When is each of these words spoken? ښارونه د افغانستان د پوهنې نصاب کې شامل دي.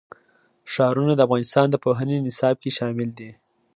ښارونه 0.73 1.13
د 1.15 1.21
افغانستان 1.27 1.65
د 1.69 1.75
پوهنې 1.83 2.17
نصاب 2.27 2.55
کې 2.61 2.75
شامل 2.77 3.09
دي. 3.19 3.29